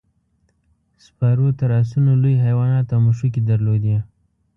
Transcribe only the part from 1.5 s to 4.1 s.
تر اسونو لوی حیوانات او مښوکې درلودې.